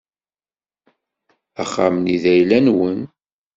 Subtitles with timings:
[1.61, 2.99] Axxam-nni d ayla-nwen.